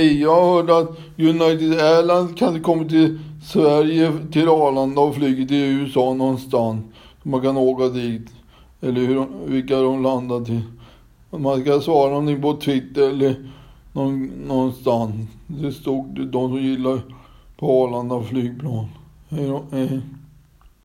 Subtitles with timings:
[0.00, 6.14] Jag hörde att United Airlines kan komma till Sverige, till Arlanda och flyga till USA
[6.14, 6.84] någonstans.
[7.22, 8.26] Så Man kan åka dit.
[8.80, 10.60] Eller hur, vilka de landar till.
[11.30, 13.50] Man ska svara någonting på Twitter eller
[13.92, 15.14] någon, någonstans.
[15.46, 17.00] Det stod de som gillar
[17.58, 18.86] på Arlanda flygplan.
[19.28, 20.00] Hej då, hej.